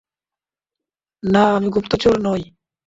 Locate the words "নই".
2.21-2.41